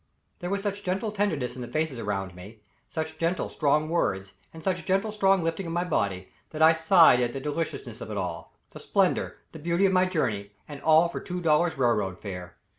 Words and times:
There 0.39 0.49
was 0.49 0.63
such 0.63 0.81
gentle 0.81 1.11
tenderness 1.11 1.55
in 1.55 1.61
the 1.61 1.67
faces 1.67 1.99
around 1.99 2.33
me, 2.33 2.63
such 2.89 3.19
gentle, 3.19 3.49
strong 3.49 3.87
words, 3.87 4.33
and 4.51 4.63
such 4.63 4.83
gentle, 4.83 5.11
strong 5.11 5.43
lifting 5.43 5.67
of 5.67 5.73
my 5.73 5.83
body, 5.83 6.29
that 6.49 6.61
I 6.63 6.73
sighed 6.73 7.19
at 7.19 7.33
the 7.33 7.39
deliciousness 7.39 8.01
of 8.01 8.09
it 8.09 8.17
all 8.17 8.55
the 8.71 8.79
splendor, 8.79 9.37
the 9.51 9.59
beauty 9.59 9.85
of 9.85 9.93
my 9.93 10.07
journey 10.07 10.53
and 10.67 10.81
all 10.81 11.07
for 11.07 11.19
two 11.19 11.39
dollars' 11.39 11.77
railroad 11.77 12.17
fare. 12.17 12.57